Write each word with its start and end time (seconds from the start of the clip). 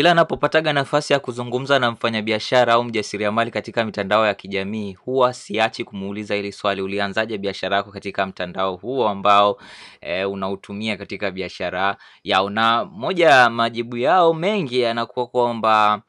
Kila 0.00 0.14
napopataga 0.14 0.72
nafasi 0.72 1.12
ya 1.12 1.18
kuzungumza 1.18 1.78
na 1.78 1.90
mfanyabiashara 1.90 2.72
au 2.72 2.84
mjasiriamali 2.84 3.50
katika 3.50 3.84
mitandao 3.84 4.26
ya 4.26 4.34
kijamii, 4.34 4.92
huwa 4.92 5.32
siachi 5.32 5.84
kumuuliza 5.84 6.34
hili 6.34 6.52
swali, 6.52 6.82
ulianzaje 6.82 7.38
biashara 7.38 7.76
yako 7.76 7.90
katika 7.92 8.26
mtandao 8.26 8.76
huo 8.76 9.08
ambao 9.08 9.58
e, 10.00 10.24
unautumia 10.24 10.96
katika 10.96 11.30
biashara 11.30 11.96
yao? 12.24 12.50
Na 12.50 12.84
moja 12.84 13.28
ya 13.30 13.50
majibu 13.50 13.96
yao 13.96 14.34
mengi 14.34 14.80
yanakuwa 14.80 15.26
kwamba 15.26 16.02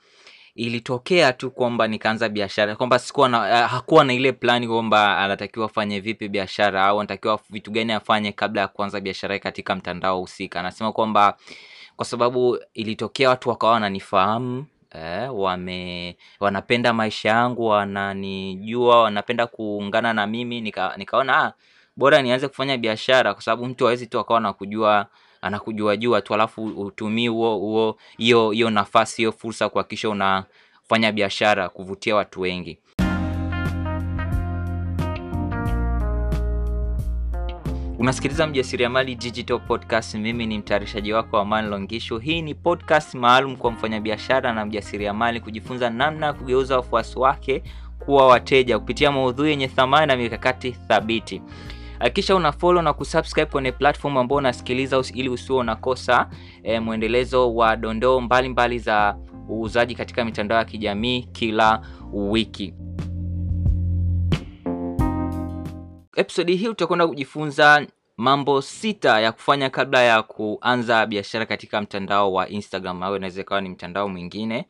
ilitokea 0.56 1.34
tu 1.34 1.52
kwamba 1.52 1.88
nikaanza 1.88 2.30
biashara, 2.30 2.76
kwamba 2.76 3.00
sikuwa 3.00 3.30
na, 3.30 3.68
hakuwa 3.68 4.04
na 4.04 4.14
ile 4.14 4.32
plani 4.32 4.68
kwamba 4.68 5.18
anatakiwa 5.18 5.66
afanye 5.66 6.00
vipi 6.00 6.28
biashara 6.30 6.86
au 6.86 7.00
anatakiwa 7.00 7.40
vitu 7.50 7.72
gani 7.72 7.94
afanye 7.94 8.32
kabla 8.32 8.62
ya 8.62 8.68
kuanza 8.68 9.00
biashara 9.00 9.40
katika 9.40 9.76
mtandao 9.76 10.20
husika. 10.20 10.60
Anasema 10.60 10.92
kwamba 10.92 11.38
kwa 12.02 12.06
sababu 12.06 12.60
ilitokea 12.74 13.30
watu 13.30 13.50
wakawa 13.50 13.74
wananifahamu 13.74 14.66
eh, 14.96 15.36
wame 15.36 16.18
wanapenda 16.40 16.94
maisha 16.94 17.30
yangu, 17.30 17.66
wananijua, 17.68 19.02
wanapenda 19.04 19.48
kuungana 19.48 20.14
na 20.14 20.28
mimi, 20.28 20.62
nika, 20.62 20.94
nikaona 20.98 21.38
ah, 21.44 21.54
bora 21.96 22.22
nianze 22.22 22.48
kufanya 22.48 22.78
biashara, 22.78 23.34
kwa 23.34 23.44
sababu 23.44 23.66
mtu 23.66 23.84
hawezi 23.86 24.08
tu 24.08 24.20
akawa 24.20 24.38
anakujua 24.40 25.08
anakujua 25.42 25.98
jua 25.98 26.22
tu 26.22 26.34
alafu 26.34 26.64
utumii 26.64 27.28
huo 27.28 27.58
huo 27.58 27.98
hiyo 28.18 28.52
hiyo 28.52 28.70
nafasi 28.70 29.18
hiyo 29.18 29.32
fursa 29.32 29.70
kuhakikisha 29.70 30.10
unafanya 30.10 31.12
biashara 31.12 31.70
kuvutia 31.70 32.16
watu 32.16 32.42
wengi. 32.42 32.80
Unasikiliza 38.02 38.48
Mjasiriamali 38.48 39.16
Digital 39.16 39.60
Podcast. 39.60 40.16
Mimi 40.16 40.46
ni 40.46 40.58
mtayarishaji 40.58 41.14
wako 41.14 41.38
Aman 41.38 41.70
Longisho. 41.70 42.18
Hii 42.18 42.42
ni 42.42 42.56
podcast 42.56 43.14
maalum 43.16 43.56
kwa 43.56 43.72
mfanyabiashara 43.72 44.54
na 44.54 44.66
mjasiriamali 44.66 45.40
kujifunza 45.42 45.90
namna 45.90 46.26
ya 46.26 46.34
kugeuza 46.34 46.76
wafuasi 46.76 47.20
wake 47.20 47.64
kuwa 48.06 48.28
wateja 48.28 48.80
kupitia 48.80 49.12
maudhui 49.12 49.50
yenye 49.50 49.68
thamani 49.68 50.08
na 50.08 50.16
mikakati 50.16 50.72
thabiti. 50.72 51.42
Hakikisha 52.00 52.36
una 52.36 52.52
follow 52.52 52.82
na 52.84 52.94
kusubscribe 52.94 53.52
kwenye 53.52 53.72
platform 53.72 54.18
ambao 54.18 54.38
unasikiliza 54.38 55.04
ili 55.14 55.30
usiwe 55.30 55.60
unakosa 55.60 56.30
e, 56.64 56.80
mwendelezo 56.80 57.56
wa 57.56 57.76
dondoo 57.76 58.22
mbalimbali 58.22 58.80
za 58.80 59.18
uuzaji 59.50 59.96
katika 59.96 60.26
mitandao 60.26 60.58
ya 60.58 60.66
kijamii 60.66 61.24
kila 61.32 61.82
wiki. 62.14 62.74
Episodi 66.16 66.56
hii 66.56 66.68
utakwenda 66.68 67.08
kujifunza 67.08 67.88
mambo 68.18 68.62
sita 68.62 69.20
ya 69.20 69.32
kufanya 69.32 69.70
kabla 69.70 70.02
ya 70.02 70.24
kuanza 70.24 71.06
biashara 71.06 71.46
katika 71.46 71.82
mtandao 71.82 72.34
wa 72.34 72.50
Instagram 72.50 73.04
au 73.04 73.16
inaweza 73.16 73.42
ikawa 73.42 73.62
ni 73.62 73.70
mtandao 73.70 74.10
mwingine. 74.10 74.68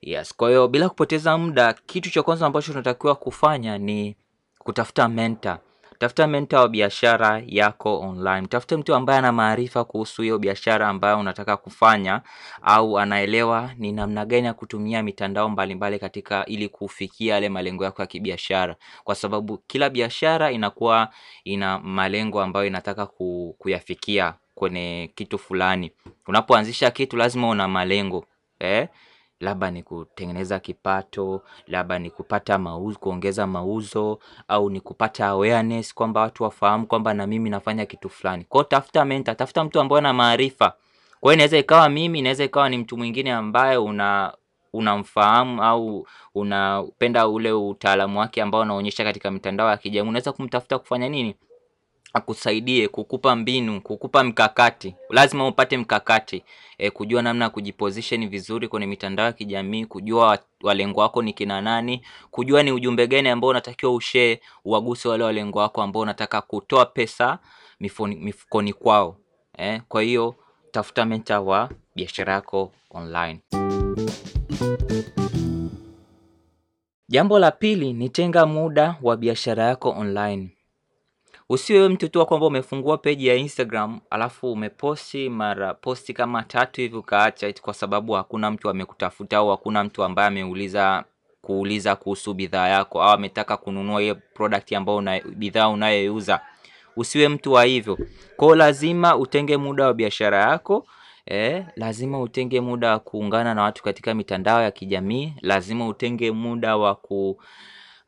Yes, 0.00 0.34
kwa 0.36 0.48
hiyo 0.48 0.68
bila 0.68 0.88
kupoteza 0.88 1.38
muda, 1.38 1.72
kitu 1.72 2.10
cha 2.10 2.22
kwanza 2.22 2.46
ambacho 2.46 2.70
tunatakiwa 2.72 3.14
kufanya 3.14 3.78
ni 3.78 4.16
kutafuta 4.58 5.08
mentor. 5.08 5.58
Tafuta 6.00 6.26
mentor 6.26 6.60
wa 6.60 6.68
biashara 6.68 7.42
yako 7.46 8.00
online. 8.00 8.46
Tafuta 8.46 8.78
mtu 8.78 8.94
ambaye 8.94 9.18
ana 9.18 9.32
maarifa 9.32 9.84
kuhusu 9.84 10.22
hiyo 10.22 10.38
biashara 10.38 10.88
ambayo 10.88 11.18
unataka 11.20 11.56
kufanya 11.56 12.22
au 12.62 12.98
anaelewa 12.98 13.70
ni 13.78 13.92
namna 13.92 14.24
gani 14.24 14.46
ya 14.46 14.54
kutumia 14.54 15.02
mitandao 15.02 15.48
mbalimbali 15.48 15.74
mbali 15.94 15.98
katika 15.98 16.46
ili 16.46 16.68
kufikia 16.68 17.34
yale 17.34 17.48
malengo 17.48 17.84
yako 17.84 18.02
ya 18.02 18.06
kibiashara, 18.06 18.76
kwa 19.04 19.14
sababu 19.14 19.58
kila 19.58 19.90
biashara 19.90 20.50
inakuwa 20.52 21.08
ina 21.44 21.78
malengo 21.78 22.40
ambayo 22.42 22.66
inataka 22.66 23.06
kuyafikia 23.58 24.34
kwenye 24.54 25.10
kitu 25.14 25.38
fulani. 25.38 25.92
Unapoanzisha 26.26 26.90
kitu 26.90 27.16
lazima 27.16 27.48
una 27.48 27.68
malengo 27.68 28.24
eh? 28.60 28.88
Labda 29.40 29.70
ni 29.70 29.82
kutengeneza 29.82 30.58
kipato, 30.60 31.42
labda 31.66 31.98
ni 31.98 32.10
kupata 32.10 32.58
mauzo, 32.58 32.98
kuongeza 32.98 33.46
mauzo, 33.46 34.18
au 34.48 34.70
ni 34.70 34.80
kupata 34.80 35.26
awareness 35.26 35.94
kwamba 35.94 36.20
watu 36.20 36.42
wafahamu 36.42 36.86
kwamba 36.86 37.14
na 37.14 37.26
mimi 37.26 37.50
nafanya 37.50 37.86
kitu 37.86 38.08
fulani. 38.08 38.44
Kwa 38.48 38.64
tafuta 38.64 39.04
mentor, 39.04 39.36
tafuta 39.36 39.64
mtu 39.64 39.80
ambaye 39.80 39.98
ana 39.98 40.12
maarifa. 40.12 40.72
Kwa 41.20 41.32
hiyo 41.32 41.34
inaweza 41.34 41.58
ikawa 41.58 41.88
mimi, 41.88 42.18
inaweza 42.18 42.44
ikawa 42.44 42.68
ni 42.68 42.78
mtu 42.78 42.96
mwingine 42.96 43.32
ambaye 43.32 43.76
una 43.76 44.32
unamfahamu 44.72 45.62
au 45.62 46.06
unapenda 46.34 47.28
ule 47.28 47.52
utaalamu 47.52 48.18
wake 48.20 48.42
ambao 48.42 48.60
unaonyesha 48.60 49.04
katika 49.04 49.30
mitandao 49.30 49.68
ya 49.70 49.76
kijamii. 49.76 50.08
Unaweza 50.08 50.32
kumtafuta 50.32 50.78
kufanya 50.78 51.08
nini? 51.08 51.34
Akusaidie 52.12 52.88
kukupa 52.88 53.36
mbinu, 53.36 53.80
kukupa 53.80 54.24
mkakati. 54.24 54.94
Lazima 55.10 55.48
upate 55.48 55.76
mkakati 55.78 56.44
e, 56.78 56.90
kujua 56.90 57.22
namna 57.22 57.44
ya 57.44 57.50
kujiposition 57.50 58.28
vizuri 58.28 58.68
kwenye 58.68 58.86
mitandao 58.86 59.26
ya 59.26 59.32
kijamii, 59.32 59.84
kujua 59.86 60.38
walengo 60.62 61.00
wako 61.00 61.22
ni 61.22 61.32
kina 61.32 61.60
nani, 61.60 62.02
kujua 62.30 62.62
ni 62.62 62.72
ujumbe 62.72 63.06
gani 63.06 63.28
ambao 63.28 63.50
unatakiwa 63.50 63.94
ushare 63.94 64.40
uwaguse 64.64 65.08
wale 65.08 65.24
walengo 65.24 65.58
wako 65.58 65.82
ambao 65.82 66.02
unataka 66.02 66.40
kutoa 66.40 66.86
pesa 66.86 67.38
mifukoni 67.80 68.72
kwao 68.72 69.16
e. 69.58 69.80
Kwa 69.88 70.02
hiyo 70.02 70.34
tafuta 70.70 71.04
mentor 71.04 71.38
wa 71.38 71.70
biashara 71.96 72.32
yako 72.32 72.72
online. 72.90 73.40
Jambo 77.08 77.38
la 77.38 77.50
pili 77.50 77.92
ni 77.92 78.08
tenga 78.08 78.46
muda 78.46 78.96
wa 79.02 79.16
biashara 79.16 79.64
yako 79.64 79.90
online. 79.98 80.50
Usiwe 81.52 81.88
mtu 81.88 82.08
tu 82.08 82.26
kwamba 82.26 82.46
umefungua 82.46 82.98
peji 82.98 83.26
ya 83.26 83.34
Instagram 83.34 84.00
alafu 84.10 84.52
umeposti 84.52 85.28
mara 85.28 85.74
posti 85.74 86.12
kama 86.12 86.42
tatu 86.42 86.80
hivi 86.80 86.96
ukaacha 86.96 87.52
kwa 87.62 87.74
sababu 87.74 88.12
hakuna 88.12 88.50
mtu 88.50 88.68
amekutafuta 88.70 89.36
au 89.36 89.50
hakuna 89.50 89.84
mtu 89.84 90.04
ambaye 90.04 90.28
ameuliza 90.28 91.04
kuuliza 91.42 91.96
kuhusu 91.96 92.34
bidhaa 92.34 92.68
yako 92.68 93.02
au 93.02 93.10
ametaka 93.10 93.56
kununua 93.56 94.00
hiyo 94.00 94.16
product 94.34 94.72
ambayo 94.72 94.98
una 94.98 95.20
bidhaa 95.20 95.68
unayoiuza. 95.68 96.40
Usiwe 96.96 97.28
mtu 97.28 97.52
wa 97.52 97.64
hivyo. 97.64 97.98
Kwa 98.36 98.56
lazima 98.56 99.16
utenge 99.16 99.56
muda 99.56 99.86
wa 99.86 99.94
biashara 99.94 100.38
yako. 100.50 100.86
Eh, 101.26 101.64
lazima 101.76 102.20
utenge 102.20 102.60
muda 102.60 102.90
wa 102.90 102.98
kuungana 102.98 103.54
na 103.54 103.62
watu 103.62 103.82
katika 103.82 104.14
mitandao 104.14 104.62
ya 104.62 104.70
kijamii. 104.70 105.34
Lazima 105.42 105.86
utenge 105.88 106.30
muda 106.30 106.76
wa 106.76 106.94
ku 106.94 107.30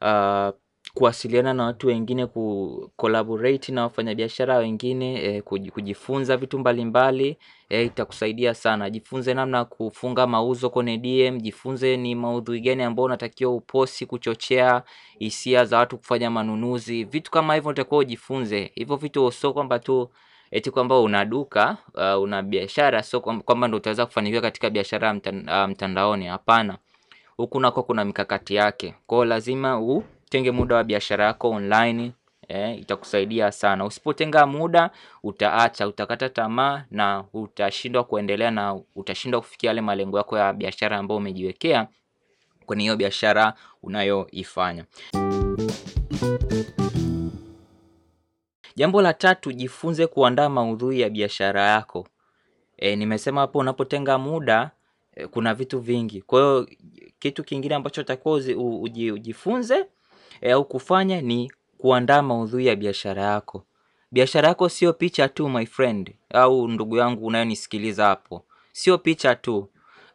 uh, 0.01 0.49
kuwasiliana 0.95 1.55
na 1.55 1.65
watu 1.65 1.87
wengine, 1.87 2.27
ku 2.27 2.91
collaborate 2.97 3.73
na 3.73 3.83
wafanyabiashara 3.83 4.57
wengine 4.59 5.15
e, 5.25 5.43
kujifunza 5.43 6.37
vitu 6.37 6.59
mbalimbali 6.59 7.37
eh, 7.69 7.87
itakusaidia 7.87 8.55
sana. 8.55 8.91
Jifunze 8.91 9.35
namna 9.35 9.59
ya 9.59 9.65
kufunga 9.65 10.27
mauzo 10.27 10.71
kwenye 10.71 10.99
DM, 10.99 11.39
jifunze 11.41 11.97
ni 11.97 12.15
maudhui 12.15 12.61
gani 12.61 12.83
ambayo 12.83 13.05
unatakiwa 13.07 13.55
uposti 13.55 14.07
kuchochea 14.07 14.83
hisia 15.19 15.65
za 15.65 15.79
watu 15.79 15.99
kufanya 15.99 16.31
manunuzi. 16.31 17.05
Vitu 17.05 17.31
kama 17.31 17.55
hivyo 17.55 17.69
unatakiwa 17.69 18.01
ujifunze. 18.01 18.71
Hivyo 18.75 18.97
vitu 18.97 19.33
sio 19.33 19.53
kwamba 19.53 19.79
tu 19.79 20.11
eti 20.51 20.71
kwamba 20.71 21.01
una 21.01 21.25
duka 21.25 21.77
uh, 21.95 22.23
una 22.23 22.43
biashara, 22.43 23.03
sio 23.03 23.21
kwamba 23.21 23.69
ndio 23.69 23.77
utaweza 23.77 24.07
kufanikiwa 24.07 24.43
katika 24.43 24.71
biashara 24.71 25.09
ya 25.09 25.15
uh, 25.15 25.71
mtandaoni. 25.71 26.27
Hapana, 26.27 26.79
huku 27.37 27.61
nako 27.61 27.83
kuna 27.83 28.05
mikakati 28.05 28.55
yake. 28.55 28.95
Kwa 29.07 29.27
lazima 29.27 29.81
u 29.81 30.05
tenge 30.33 30.51
muda 30.51 30.77
wa 30.77 30.85
biashara 30.85 31.25
yako 31.25 31.51
online 31.51 32.13
eh, 32.49 32.79
itakusaidia 32.81 33.53
sana. 33.53 33.85
Usipotenga 33.85 34.47
muda 34.47 34.91
utaacha, 35.23 35.89
utakata 35.89 36.29
tamaa 36.29 36.85
na 36.91 37.25
utashindwa 37.33 38.05
kuendelea 38.05 38.51
na 38.51 38.81
utashindwa 38.97 39.41
kufikia 39.41 39.71
yale 39.71 39.81
malengo 39.81 40.19
yako 40.19 40.39
ya 40.39 40.53
biashara 40.53 40.99
ambayo 40.99 41.19
umejiwekea 41.19 41.89
kwenye 42.67 42.83
hiyo 42.83 42.97
biashara 42.97 43.55
unayoifanya. 43.83 44.85
Jambo 48.77 49.03
la 49.03 49.15
tatu, 49.15 49.53
jifunze 49.53 50.07
kuandaa 50.07 50.49
maudhui 50.49 51.01
ya 51.01 51.11
biashara 51.11 51.63
yako. 51.63 52.09
E, 52.77 52.97
nimesema 52.97 53.41
hapo 53.41 53.59
unapotenga 53.59 54.19
muda 54.19 54.71
e, 55.15 55.27
kuna 55.27 55.55
vitu 55.55 55.81
vingi. 55.81 56.23
Kwa 56.23 56.41
hiyo 56.41 56.69
kitu 57.19 57.45
kingine 57.45 57.75
ambacho 57.75 58.01
utakuwa 58.01 58.35
ujifunze 59.13 59.87
au 60.51 60.65
kufanya 60.65 61.21
ni 61.21 61.53
kuandaa 61.79 62.23
maudhui 62.23 62.67
ya 62.67 62.77
biashara 62.77 63.23
yako. 63.23 63.65
Biashara 64.13 64.49
yako 64.49 64.69
sio 64.69 64.93
picha 64.93 65.29
tu 65.29 65.49
my 65.49 65.67
friend, 65.67 66.15
au 66.35 66.69
ndugu 66.69 66.97
yangu 66.97 67.27
unayonisikiliza 67.27 68.05
hapo, 68.07 68.45
sio 68.73 68.99
picha 68.99 69.35
tu. 69.35 69.69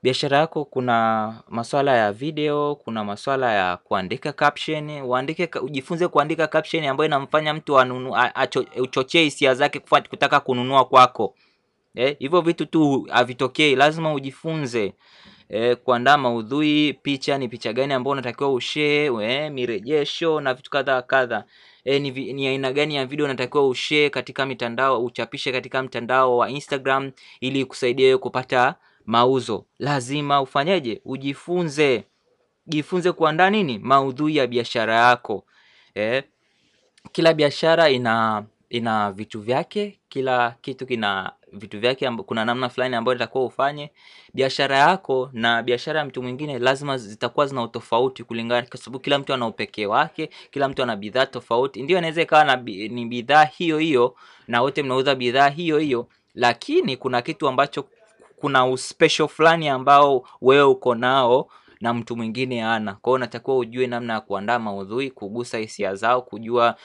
Biashara 0.03 0.37
yako 0.37 0.65
kuna 0.65 1.33
maswala 1.49 1.97
ya 1.97 2.11
video, 2.11 2.75
kuna 2.75 3.03
maswala 3.03 3.53
ya 3.53 3.77
kuandika 3.77 4.33
caption, 4.33 4.89
uandike, 5.01 5.49
ujifunze 5.61 6.07
kuandika 6.07 6.47
caption 6.47 6.85
ambayo 6.85 7.05
inamfanya 7.07 7.53
mtu 7.53 7.77
uchochee 8.81 9.23
hisia 9.23 9.53
zake 9.55 9.79
kutaka 10.09 10.39
kununua 10.39 10.85
kwako. 10.85 11.35
Eh, 11.95 12.15
vitu 12.41 12.65
tu 12.65 13.07
havitokei, 13.11 13.75
lazima 13.75 14.13
ujifunze. 14.13 14.93
E, 15.49 15.75
kuandaa 15.75 16.17
maudhui, 16.17 16.93
picha 16.93 17.37
ni 17.37 17.47
picha 17.47 17.73
gani 17.73 17.93
ambayo 17.93 18.11
unatakiwa 18.11 18.53
ushare, 18.53 19.49
mirejesho 19.49 20.41
na 20.41 20.53
vitu 20.53 20.69
kadha 20.71 21.01
kadha. 21.01 21.43
E, 21.83 21.99
ni, 21.99 22.11
ni 22.33 22.47
aina 22.47 22.71
gani 22.73 22.95
ya 22.95 23.05
video 23.05 23.25
unatakiwa 23.25 23.67
ushare 23.67 24.09
katika 24.09 24.45
mitandao, 24.45 25.03
uchapishe 25.05 25.51
katika 25.51 25.83
mtandao 25.83 26.37
wa 26.37 26.49
Instagram 26.49 27.11
ili 27.39 27.65
kusaidia 27.65 28.05
wewe 28.05 28.17
kupata 28.17 28.75
mauzo, 29.05 29.65
lazima 29.79 30.41
ufanyeje? 30.41 31.01
Ujifunze, 31.05 32.03
jifunze 32.67 33.11
kuandaa 33.11 33.49
nini, 33.49 33.79
maudhui 33.79 34.35
ya 34.35 34.47
biashara 34.47 34.95
yako 34.95 35.45
E, 35.95 36.23
Kila 37.11 37.33
biashara 37.33 37.89
ina 37.89 38.45
ina 38.69 39.11
vitu 39.11 39.41
vyake, 39.41 39.99
kila 40.09 40.55
kitu 40.61 40.85
kina 40.85 41.31
vitu 41.53 41.79
vyake. 41.79 42.09
Kuna 42.11 42.45
namna 42.45 42.69
fulani 42.69 42.95
ambayo 42.95 43.15
itakuwa 43.15 43.45
ufanye 43.45 43.91
biashara 44.33 44.77
yako 44.77 45.29
na 45.33 45.63
biashara 45.63 45.99
ya 45.99 46.05
mtu 46.05 46.23
mwingine, 46.23 46.59
lazima 46.59 46.97
zitakuwa 46.97 47.45
zina 47.45 47.63
utofauti 47.63 48.23
kulingana, 48.23 48.67
kwa 48.67 48.77
sababu 48.79 48.99
kila 48.99 49.19
mtu 49.19 49.33
ana 49.33 49.47
upekee 49.47 49.85
wake, 49.85 50.29
kila 50.51 50.67
mtu 50.67 50.83
ana 50.83 50.95
bidhaa 50.95 51.25
tofauti. 51.25 51.81
Ndio 51.83 51.97
inaweza 51.97 52.21
ikawa 52.21 52.55
ni 52.55 53.05
bidhaa 53.05 53.43
hiyo 53.43 53.77
hiyo 53.77 54.15
na 54.47 54.61
wote 54.61 54.83
mnauza 54.83 55.15
bidhaa 55.15 55.49
hiyo 55.49 55.77
hiyo, 55.77 56.07
lakini 56.35 56.97
kuna 56.97 57.21
kitu 57.21 57.47
ambacho, 57.47 57.85
kuna 58.35 58.65
uspecial 58.67 59.27
fulani 59.29 59.69
ambao 59.69 60.27
wewe 60.41 60.63
uko 60.63 60.95
nao 60.95 61.49
na 61.81 61.93
mtu 61.93 62.15
mwingine 62.15 62.63
ana. 62.65 62.93
Kwa 62.93 63.13
unatakiwa 63.13 63.57
ujue 63.57 63.87
namna 63.87 64.13
ya 64.13 64.21
kuandaa 64.21 64.59
maudhui, 64.59 65.11
kugusa 65.11 65.57
hisia 65.57 65.95
zao, 65.95 66.21
kujua 66.21 66.75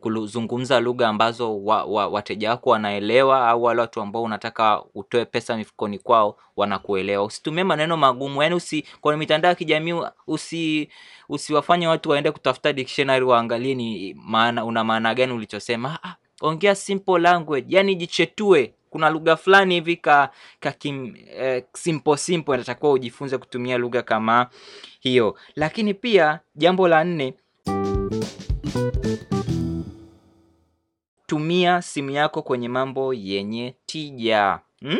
kuzungumza 0.00 0.80
lugha 0.80 1.08
ambazo 1.08 1.64
wa, 1.64 1.84
wa, 1.84 2.08
wateja 2.08 2.50
wako 2.50 2.70
wanaelewa, 2.70 3.48
au 3.48 3.62
wale 3.62 3.80
watu 3.80 4.00
ambao 4.00 4.22
unataka 4.22 4.82
utoe 4.94 5.24
pesa 5.24 5.56
mifukoni 5.56 5.98
kwao 5.98 6.36
wanakuelewa. 6.56 7.24
Usitumie 7.24 7.64
maneno 7.64 7.96
magumu, 7.96 8.42
yani 8.42 8.54
usi 8.54 8.84
kwenye 9.00 9.18
mitandao 9.18 9.48
ya 9.48 9.54
kijamii 9.54 9.94
usi 10.26 10.88
usiwafanye 11.28 11.86
watu 11.86 12.10
waende 12.10 12.30
kutafuta 12.30 12.72
dictionary 12.72 13.24
waangalie 13.24 13.74
ni 13.74 14.14
maana 14.14 14.64
una 14.64 14.84
maana 14.84 15.14
gani 15.14 15.32
ulichosema. 15.32 15.98
Ah, 16.02 16.16
ongea 16.40 16.74
simple 16.74 17.18
language, 17.18 17.66
yani 17.68 17.94
jichetue 17.94 18.74
kuna 18.92 19.10
lugha 19.10 19.36
fulani 19.36 19.74
hivi 19.74 19.96
ka, 19.96 20.30
ka 20.60 20.72
kim, 20.72 21.16
eh, 21.36 21.64
simple 21.74 22.16
simple 22.16 22.54
inatakiwa 22.54 22.92
ujifunze 22.92 23.38
kutumia 23.38 23.78
lugha 23.78 24.02
kama 24.02 24.46
hiyo. 25.00 25.36
Lakini 25.56 25.94
pia 25.94 26.40
jambo 26.54 26.88
la 26.88 27.04
nne, 27.04 27.34
tumia 31.26 31.82
simu 31.82 32.10
yako 32.10 32.42
kwenye 32.42 32.68
mambo 32.68 33.14
yenye 33.14 33.74
tija 33.86 34.58
hmm? 34.80 34.98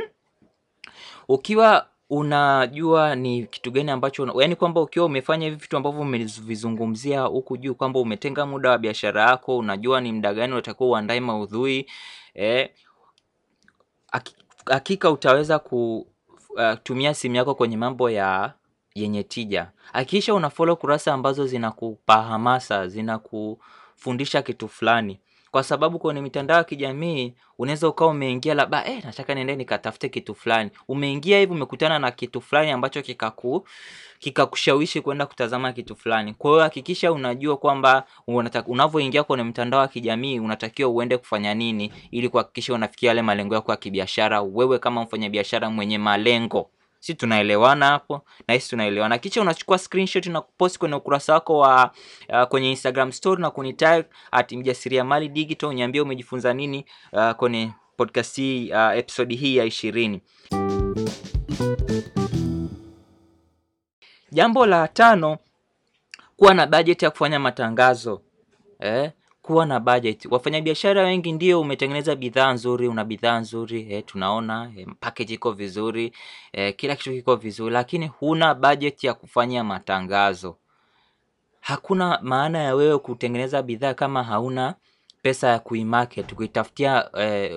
Ukiwa 1.28 1.86
unajua 2.10 3.14
ni 3.14 3.46
kitu 3.46 3.70
gani 3.70 3.90
ambacho 3.90 4.40
yaani 4.40 4.56
kwamba 4.56 4.80
ukiwa 4.80 5.06
umefanya 5.06 5.44
hivi 5.44 5.56
vitu 5.56 5.76
ambavyo 5.76 6.00
umevizungumzia 6.00 7.20
huku 7.20 7.56
juu 7.56 7.74
kwamba 7.74 8.00
umetenga 8.00 8.46
muda 8.46 8.70
wa 8.70 8.78
biashara 8.78 9.22
yako, 9.22 9.58
unajua 9.58 10.00
ni 10.00 10.12
muda 10.12 10.34
gani 10.34 10.52
unatakiwa 10.52 10.88
uandae 10.88 11.20
maudhui 11.20 11.86
eh, 12.34 12.70
hakika 14.66 15.10
utaweza 15.10 15.58
kutumia 15.58 17.10
uh, 17.10 17.16
simu 17.16 17.36
yako 17.36 17.54
kwenye 17.54 17.76
mambo 17.76 18.10
ya 18.10 18.52
yenye 18.94 19.22
tija. 19.22 19.70
Hakikisha 19.92 20.34
una 20.34 20.50
follow 20.50 20.76
kurasa 20.76 21.14
ambazo 21.14 21.46
zinakupa 21.46 22.22
hamasa, 22.22 22.88
zinakufundisha 22.88 24.42
kitu 24.42 24.68
fulani, 24.68 25.20
kwa 25.52 25.62
sababu 25.62 25.98
kwenye 25.98 26.20
mitandao 26.20 26.56
ya 26.58 26.64
kijamii 26.64 27.34
unaweza 27.58 27.88
ukawa 27.88 28.10
umeingia 28.10 28.54
labda, 28.54 28.84
eh, 28.86 29.04
nataka 29.04 29.34
niende 29.34 29.56
nikatafute 29.56 30.08
kitu 30.08 30.34
fulani. 30.34 30.70
Umeingia 30.88 31.38
hivi 31.38 31.52
umekutana 31.52 31.98
na 31.98 32.10
kitu 32.10 32.40
fulani 32.40 32.70
ambacho 32.70 33.02
kikaku 33.02 33.66
kikakushawishi 34.18 35.00
kwenda 35.00 35.26
kutazama 35.26 35.72
kitu 35.72 35.96
fulani. 35.96 36.34
Kwa 36.34 36.50
hiyo 36.50 36.62
hakikisha 36.62 37.12
unajua 37.12 37.56
kwamba 37.56 38.04
unavyoingia 38.66 39.22
kwenye 39.24 39.44
mtandao 39.44 39.80
wa 39.80 39.88
kijamii 39.88 40.38
unatakiwa 40.40 40.90
uende 40.90 41.16
kufanya 41.18 41.54
nini, 41.54 41.92
ili 42.10 42.28
kuhakikisha 42.28 42.74
unafikia 42.74 43.08
yale 43.08 43.22
malengo 43.22 43.54
yako 43.54 43.70
ya 43.70 43.76
kibiashara, 43.76 44.42
wewe 44.42 44.78
kama 44.78 45.02
mfanyabiashara 45.02 45.70
mwenye 45.70 45.98
malengo. 45.98 46.70
Si 47.02 47.14
tunaelewana 47.14 47.86
hapo? 47.86 48.24
Na 48.48 48.54
hisi 48.54 48.70
tunaelewana. 48.70 49.18
Kisha 49.18 49.40
unachukua 49.40 49.78
screenshot 49.78 50.26
na 50.30 50.40
kupost 50.40 50.78
kwenye 50.78 50.94
ukurasa 50.94 51.32
wako 51.32 51.58
wa 51.58 51.90
uh, 52.28 52.42
kwenye 52.42 52.70
Instagram 52.70 53.12
story 53.12 53.42
na 53.42 53.50
kunitag 53.50 54.04
at 54.30 54.52
Mjasiriamali 54.52 55.28
Digital, 55.28 55.68
uniambie 55.68 56.00
umejifunza 56.00 56.54
nini 56.54 56.84
uh, 57.12 57.30
kwenye 57.30 57.72
podcast 57.96 58.36
hii 58.36 58.72
uh, 58.72 58.96
episode 58.96 59.34
hii 59.34 59.56
ya 59.56 59.64
ishirini. 59.64 60.20
Jambo 64.32 64.66
la 64.66 64.88
tano, 64.88 65.38
kuwa 66.36 66.54
na 66.54 66.66
bajeti 66.66 67.04
ya 67.04 67.10
kufanya 67.10 67.38
matangazo 67.38 68.22
eh, 68.80 69.10
kuwa 69.42 69.66
na 69.66 69.80
budget. 69.80 70.26
Wafanyabiashara 70.30 71.02
wengi 71.02 71.32
ndio 71.32 71.60
umetengeneza 71.60 72.14
bidhaa 72.16 72.52
nzuri, 72.52 72.88
una 72.88 73.04
bidhaa 73.04 73.38
nzuri 73.40 73.92
eh, 73.92 74.02
tunaona 74.06 74.72
eh, 74.76 74.86
package 75.00 75.34
iko 75.34 75.52
vizuri 75.52 76.12
eh, 76.52 76.76
kila 76.76 76.96
kitu 76.96 77.10
kiko 77.10 77.36
vizuri, 77.36 77.72
lakini 77.74 78.06
huna 78.06 78.54
budget 78.54 79.04
ya 79.04 79.14
kufanya 79.14 79.64
matangazo. 79.64 80.56
Hakuna 81.60 82.18
maana 82.22 82.58
ya 82.58 82.74
wewe 82.74 82.98
kutengeneza 82.98 83.62
bidhaa 83.62 83.94
kama 83.94 84.22
hauna 84.24 84.74
pesa 85.22 85.48
ya 85.48 85.58
kuimarket, 85.58 86.34
kuitafutia 86.34 87.10
eh, 87.18 87.52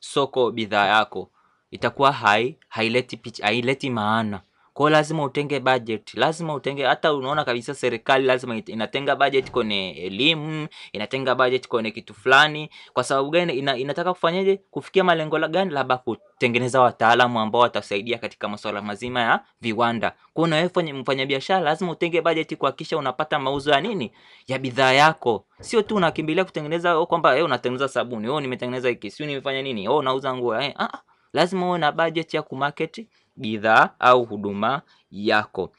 soko 0.00 0.50
bidhaa 0.50 0.86
yako, 0.86 1.30
itakuwa 1.70 2.12
hai 2.12 2.56
haileti 2.68 3.42
haileti 3.42 3.90
maana. 3.90 4.40
Kwa 4.76 4.90
lazima 4.90 5.24
utenge 5.24 5.60
budget, 5.60 6.14
lazima 6.14 6.54
utenge. 6.54 6.84
Hata 6.84 7.14
unaona 7.14 7.44
kabisa 7.44 7.74
serikali 7.74 8.26
lazima 8.26 8.56
inatenga 8.56 9.16
budget 9.16 9.50
kwenye 9.50 9.90
elimu, 9.90 10.68
inatenga 10.92 11.34
budget 11.34 11.68
kwenye 11.68 11.90
kitu 11.90 12.14
fulani. 12.14 12.70
Kwa 12.92 13.04
sababu 13.04 13.30
gani? 13.30 13.52
Ina, 13.52 13.76
inataka 13.76 14.12
kufanyaje? 14.14 14.56
Kufikia 14.70 15.04
malengo 15.04 15.38
gani? 15.48 15.70
Labda 15.70 15.96
kutengeneza 15.96 16.80
wataalamu 16.80 17.40
ambao 17.40 17.60
watasaidia 17.62 18.18
katika 18.18 18.48
masuala 18.48 18.82
mazima 18.82 19.20
ya 19.20 19.40
viwanda. 19.60 20.12
Kwa 20.34 20.48
hiyo 20.48 20.70
wewe 20.74 20.92
mfanyabiashara 20.92 21.60
lazima 21.60 21.92
utenge 21.92 22.20
budget 22.20 22.56
kuhakikisha 22.56 22.96
unapata 22.98 23.38
mauzo 23.38 23.70
ya 23.70 23.80
nini, 23.80 24.12
ya 24.48 24.58
bidhaa 24.58 24.92
yako. 24.92 25.46
Sio 25.60 25.82
tu 25.82 25.96
unakimbilia 25.96 26.44
kutengeneza 26.44 26.98
oh, 26.98 27.06
kwamba 27.06 27.30
wewe 27.30 27.42
unatengeneza 27.42 27.88
sabuni, 27.88 28.28
oh 28.28 28.40
nimetengeneza 28.40 28.90
nimefanya 29.18 29.62
nini, 29.62 29.88
oh 29.88 30.02
nauza 30.02 30.34
nguo. 30.36 30.60
Eh, 30.60 30.74
ah, 30.78 30.98
lazima 31.32 31.68
uwe 31.68 31.78
na 31.78 31.92
bajeti 31.92 32.36
ya 32.36 32.42
kumarket 32.42 33.06
bidhaa 33.36 33.90
au 33.98 34.24
huduma 34.24 34.82
yako. 35.10 35.72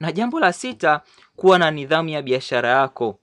Na 0.00 0.12
jambo 0.12 0.40
la 0.40 0.52
sita, 0.52 1.00
kuwa 1.36 1.58
na 1.58 1.70
nidhamu 1.70 2.08
ya 2.08 2.22
biashara 2.22 2.68
yako. 2.68 3.18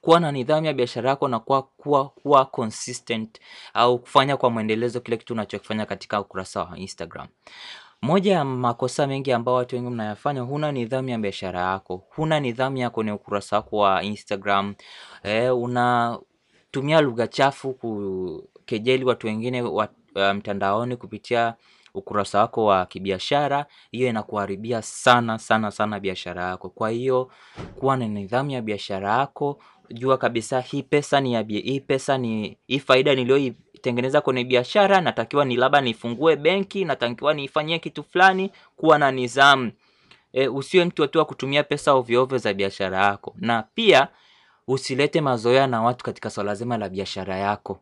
Kuwa 0.00 0.20
na 0.20 0.32
nidhamu 0.32 0.66
ya 0.66 0.72
biashara 0.72 1.10
yako 1.10 1.28
na 1.28 1.38
kuwa, 1.40 1.62
kuwa, 1.62 2.08
kuwa 2.08 2.44
consistent 2.44 3.40
au 3.74 3.98
kufanya 3.98 4.36
kwa 4.36 4.50
mwendelezo 4.50 5.00
kile 5.00 5.16
kitu 5.16 5.32
unachokifanya 5.34 5.86
katika 5.86 6.20
ukurasa 6.20 6.60
wa 6.64 6.78
Instagram. 6.78 7.26
Moja 8.02 8.32
ya 8.32 8.44
makosa 8.44 9.06
mengi 9.06 9.32
ambao 9.32 9.54
watu 9.54 9.76
wengi 9.76 9.90
mnayafanya, 9.90 10.40
huna 10.40 10.72
nidhamu 10.72 11.08
ya 11.08 11.18
biashara 11.18 11.60
yako, 11.60 12.04
huna 12.10 12.40
nidhamu 12.40 12.76
ya 12.76 12.90
kwenye 12.90 13.12
ukurasa 13.12 13.56
wako 13.56 13.76
wa 13.76 14.02
Instagram. 14.02 14.74
Eh, 15.22 15.56
unatumia 16.72 17.00
lugha 17.00 17.26
chafu 17.26 17.72
kukejeli 17.74 19.04
watu 19.04 19.26
wengine 19.26 19.62
wa, 19.62 19.88
mtandaoni 20.34 20.96
kupitia 20.96 21.54
ukurasa 21.94 22.38
wako 22.38 22.64
wa 22.64 22.86
kibiashara. 22.86 23.66
Hiyo 23.90 24.08
inakuharibia 24.08 24.82
sana 24.82 25.38
sana 25.38 25.70
sana 25.70 26.00
biashara 26.00 26.44
yako. 26.44 26.68
Kwa 26.68 26.90
hiyo 26.90 27.30
kuwa 27.78 27.96
na 27.96 28.08
nidhamu 28.08 28.50
ya 28.50 28.62
biashara 28.62 29.18
yako, 29.18 29.58
jua 29.90 30.18
kabisa 30.18 30.60
hii 30.60 30.82
pesa 30.82 31.20
ni 31.20 31.42
hii 31.44 31.80
pesa 31.80 32.18
ni 32.18 32.56
hii 32.66 32.78
faida 32.78 33.14
niliyoitengeneza 33.14 34.20
kwenye 34.20 34.44
biashara, 34.44 35.00
natakiwa 35.00 35.44
ni 35.44 35.56
labda 35.56 35.80
nifungue 35.80 36.36
benki, 36.36 36.84
natakiwa 36.84 37.34
niifanyie 37.34 37.78
kitu 37.78 38.02
fulani. 38.02 38.50
Kuwa 38.76 38.98
na 38.98 39.10
nidhamu 39.10 39.72
e, 40.32 40.48
usiwe 40.48 40.84
mtu 40.84 41.06
tu 41.06 41.18
wa 41.18 41.24
kutumia 41.24 41.62
pesa 41.62 41.92
ovyo 41.94 42.26
za 42.38 42.54
biashara 42.54 43.04
yako, 43.04 43.34
na 43.38 43.62
pia 43.62 44.08
usilete 44.72 45.20
mazoea 45.20 45.66
na 45.66 45.82
watu 45.82 46.04
katika 46.04 46.30
swala 46.30 46.54
zima 46.54 46.76
la 46.76 46.88
biashara 46.88 47.36
yako. 47.36 47.78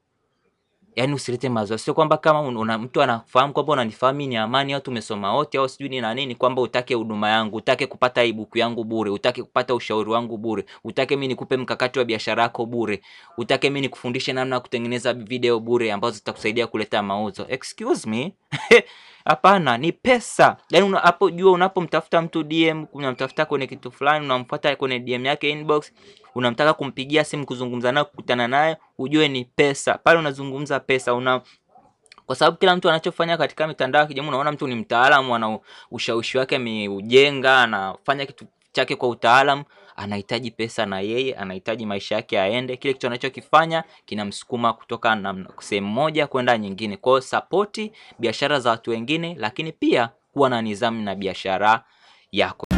Yaani 0.97 1.15
usilete 1.15 1.49
mazoea, 1.49 1.79
sio 1.79 1.95
kwamba 1.95 2.17
kama 2.17 2.41
una 2.41 2.79
mtu 2.79 3.03
anafahamu 3.03 3.53
kwamba 3.53 3.73
unanifahamu 3.73 4.21
ni 4.21 4.37
Amani 4.37 4.73
au 4.73 4.81
tumesoma 4.81 5.33
wote 5.35 5.59
au 5.59 5.69
sijui 5.69 5.89
ni 5.89 6.01
na 6.01 6.15
nini, 6.15 6.35
kwamba 6.35 6.63
utake 6.63 6.95
huduma 6.95 7.29
yangu, 7.31 7.57
utake 7.57 7.87
kupata 7.87 8.25
ibuku 8.25 8.59
yangu 8.59 8.85
bure, 8.85 9.11
utake 9.11 9.43
kupata 9.43 9.75
ushauri 9.75 10.11
wangu 10.11 10.37
bure, 10.39 10.65
utake 10.85 11.17
mimi 11.17 11.29
nikupe 11.29 11.57
mkakati 11.57 11.99
wa 11.99 12.05
biashara 12.05 12.43
yako 12.43 12.67
bure, 12.67 13.03
utake 13.37 13.71
mimi 13.71 13.81
nikufundishe 13.81 14.33
namna 14.33 14.57
ya 14.57 14.61
kutengeneza 14.61 15.13
video 15.15 15.61
bure 15.61 15.93
ambazo 15.93 16.15
zitakusaidia 16.17 16.67
kuleta 16.67 17.03
mauzo. 17.03 17.47
Excuse 17.49 18.09
me 18.11 18.33
Hapana, 19.31 19.79
ni 19.79 19.93
pesa. 19.93 20.57
Yaani 20.71 20.97
hapo 21.03 21.31
jua, 21.31 21.53
unapomtafuta 21.53 22.23
mtu 22.23 22.43
DM, 22.43 22.87
unamtafuta 22.93 23.45
kwenye 23.47 23.67
kitu 23.67 23.93
fulani, 23.93 24.25
unamfuata 24.25 24.77
kwenye 24.77 24.99
DM 24.99 25.27
yake 25.27 25.51
inbox, 25.51 25.93
unamtaka 26.35 26.73
kumpigia 26.75 27.25
simu, 27.25 27.47
kuzungumza 27.47 27.93
naye, 27.93 28.05
kukutana 28.05 28.49
naye, 28.49 28.77
ujue 28.99 29.29
ni 29.29 29.45
pesa. 29.45 29.99
Pale 29.99 30.19
unazungumza 30.19 30.81
pesa, 30.81 31.15
una 31.15 31.41
kwa 32.27 32.37
sababu 32.37 32.57
kila 32.57 32.77
mtu 32.77 32.89
anachofanya 32.89 33.37
katika 33.37 33.67
mitandao 33.67 34.03
ya 34.03 34.09
kijamii, 34.09 34.29
unaona 34.29 34.53
mtu 34.53 34.67
ni 34.67 34.75
mtaalamu, 34.75 35.35
ana 35.35 35.59
ushawishi 35.91 36.39
wake 36.39 36.57
ameujenga, 36.57 37.63
anafanya 37.63 38.27
kitu 38.27 38.45
chake 38.73 38.97
kwa 38.97 39.09
utaalamu, 39.09 39.65
anahitaji 40.00 40.50
pesa 40.50 40.87
na 40.87 41.00
yeye 41.00 41.35
anahitaji 41.35 41.87
maisha 41.87 42.14
yake 42.14 42.40
aende. 42.40 42.76
Kile 42.76 42.95
kitu 42.95 43.07
anachokifanya 43.07 43.85
kinamsukuma 44.07 44.73
kutoka 44.73 45.14
na 45.14 45.47
sehemu 45.61 45.88
moja 45.88 46.26
kwenda 46.26 46.59
nyingine. 46.59 46.97
Kwa 46.97 47.21
sapoti 47.23 47.92
biashara 48.19 48.61
za 48.61 48.71
watu 48.71 48.90
wengine, 48.90 49.37
lakini 49.38 49.73
pia 49.73 50.11
kuwa 50.33 50.50
na 50.50 50.62
nidhamu 50.62 51.02
na 51.02 51.14
biashara 51.14 51.85
yako. 52.33 52.70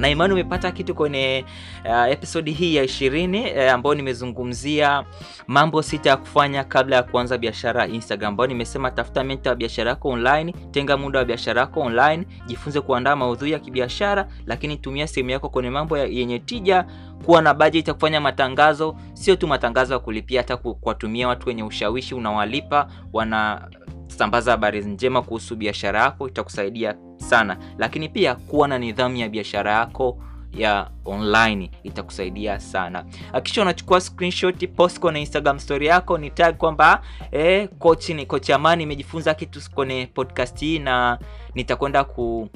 Na 0.00 0.08
imani 0.08 0.32
umepata 0.32 0.70
kitu 0.72 0.94
kwenye 0.94 1.44
uh, 1.84 2.10
episodi 2.12 2.52
hii 2.52 2.74
ya 2.76 2.82
ishirini 2.82 3.52
uh, 3.52 3.72
ambayo 3.72 3.94
nimezungumzia 3.94 5.04
mambo 5.46 5.82
sita 5.82 6.10
ya 6.10 6.16
kufanya 6.16 6.64
kabla 6.64 6.96
ya 6.96 7.02
kuanza 7.02 7.38
biashara 7.38 7.86
Instagram, 7.86 8.28
ambayo 8.28 8.48
nimesema 8.48 8.90
tafuta 8.90 9.24
mentor 9.24 9.50
wa 9.50 9.56
biashara 9.56 9.90
yako 9.90 10.08
online, 10.08 10.52
tenga 10.70 10.96
muda 10.96 11.18
wa 11.18 11.24
biashara 11.24 11.60
yako 11.60 11.80
online, 11.80 12.26
jifunze 12.46 12.80
kuandaa 12.80 13.16
maudhui 13.16 13.50
ya 13.50 13.58
kibiashara, 13.58 14.28
lakini 14.46 14.76
tumia 14.76 15.06
sehemu 15.06 15.30
yako 15.30 15.48
kwenye 15.48 15.70
mambo 15.70 15.98
yenye 15.98 16.38
tija, 16.38 16.84
kuwa 17.24 17.42
na 17.42 17.54
budget 17.54 17.88
ya 17.88 17.94
kufanya 17.94 18.20
matangazo, 18.20 18.96
sio 19.12 19.36
tu 19.36 19.46
matangazo 19.46 19.92
ya 19.94 19.98
kulipia, 20.00 20.40
hata 20.40 20.56
kuwatumia 20.56 21.28
watu 21.28 21.48
wenye 21.48 21.62
ushawishi, 21.62 22.14
unawalipa 22.14 22.88
wana 23.12 23.68
sambaza 24.06 24.50
habari 24.50 24.80
njema 24.84 25.22
kuhusu 25.22 25.56
biashara 25.56 26.00
yako, 26.02 26.28
itakusaidia 26.28 26.94
sana. 27.20 27.56
Lakini 27.78 28.08
pia 28.08 28.34
kuwa 28.34 28.68
na 28.68 28.78
nidhamu 28.78 29.16
ya 29.16 29.28
biashara 29.28 29.72
yako 29.72 30.18
ya 30.52 30.90
online 31.04 31.70
itakusaidia 31.82 32.60
sana. 32.60 33.04
Hakikisha 33.32 33.62
unachukua 33.62 34.00
screenshot, 34.00 34.66
post 34.68 35.00
kwenye 35.00 35.20
Instagram 35.20 35.58
story 35.58 35.86
yako, 35.86 36.18
ni 36.18 36.30
tag 36.30 36.56
kwamba 36.56 37.02
eh, 37.32 37.68
coach 37.78 38.08
ni 38.08 38.26
coach 38.26 38.50
Amani, 38.50 38.82
nimejifunza 38.82 39.34
kitu 39.34 39.70
kwenye 39.70 40.06
podcast 40.14 40.60
hii 40.60 40.78
na 40.78 41.18
nitakwenda 41.54 42.04
ku 42.04 42.48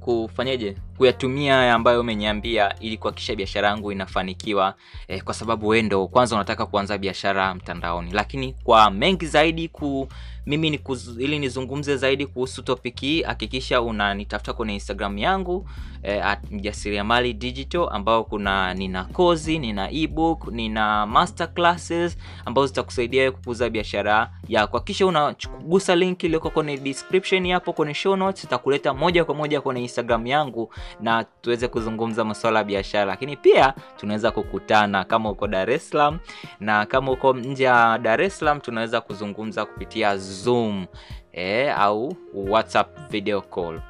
kufanyaje 0.00 0.76
kuyatumia 0.96 1.74
ambayo 1.74 2.00
umeniambia 2.00 2.74
ili 2.80 2.96
kuhakikisha 2.96 3.36
biashara 3.36 3.68
yangu 3.68 3.92
inafanikiwa 3.92 4.74
eh, 5.08 5.22
kwa 5.22 5.34
sababu 5.34 5.68
wewe 5.68 6.06
kwanza 6.06 6.34
unataka 6.36 6.66
kuanza 6.66 6.98
biashara 6.98 7.54
mtandaoni. 7.54 8.10
Lakini 8.12 8.52
kwa 8.64 8.90
mengi 8.90 9.26
zaidi 9.26 9.68
ku 9.68 10.08
mimi 10.46 10.70
ni 10.70 10.78
kuz, 10.78 11.18
ili 11.18 11.38
nizungumze 11.38 11.96
zaidi 11.96 12.26
kuhusu 12.26 12.62
topic 12.62 13.00
hii, 13.00 13.22
hakikisha 13.22 13.82
unanitafuta 13.82 14.52
kwenye 14.52 14.74
Instagram 14.74 15.18
yangu 15.18 15.68
eh, 16.02 16.36
mjasiriamali 16.50 17.32
digital, 17.32 17.88
ambao 17.92 18.24
kuna 18.24 18.74
nina 18.74 19.04
kozi, 19.04 19.58
nina 19.58 19.90
ebook, 19.90 20.48
nina 20.52 21.06
master 21.06 21.54
classes 21.54 22.16
ambazo 22.44 22.66
zitakusaidia 22.66 23.30
kukuza 23.32 23.70
biashara 23.70 24.30
yako. 24.48 24.76
Hakikisha 24.78 25.06
unagusa 25.06 25.96
link 25.96 26.24
iliyoko 26.24 26.50
kwenye 26.50 26.76
description 26.76 27.52
hapo 27.52 27.72
kwenye 27.72 27.94
show 27.94 28.16
notes, 28.16 28.44
itakuleta 28.44 28.94
moja 28.94 29.24
kwa 29.24 29.34
moja 29.34 29.60
kwenye 29.60 29.80
Instagram 29.82 30.26
yangu 30.26 30.72
na 31.00 31.24
tuweze 31.24 31.68
kuzungumza 31.68 32.24
masuala 32.24 32.58
ya 32.58 32.64
biashara, 32.64 33.04
lakini 33.04 33.36
pia 33.36 33.74
tunaweza 33.96 34.30
kukutana 34.30 35.04
kama 35.04 35.30
uko 35.30 35.46
Dar 35.48 35.70
es 35.70 35.90
Salaam 35.90 36.18
na 36.60 36.86
kama 36.86 37.12
uko 37.12 37.32
nje 37.32 37.64
ya 37.64 37.98
Dar 38.02 38.22
es 38.22 38.38
Salaam 38.38 38.60
tunaweza 38.60 39.00
kuzungumza 39.00 39.64
kupitia 39.64 40.16
Zoom 40.16 40.86
eh, 41.32 41.78
au 41.80 42.16
WhatsApp 42.34 43.10
video 43.10 43.40
call. 43.40 43.80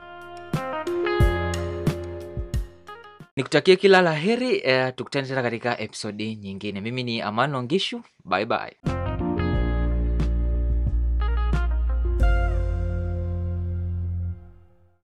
Nikutakie 3.37 3.77
kila 3.77 4.03
la 4.03 4.13
heri 4.13 4.61
eh, 4.65 4.93
tukutane 4.97 5.27
tena 5.29 5.43
katika 5.43 5.79
episodi 5.81 6.37
nyingine. 6.37 6.81
Mimi 6.81 7.03
ni 7.03 7.23
Amano 7.23 7.63
Ngishu, 7.63 8.01
bye 8.25 8.47
bye. 8.47 8.96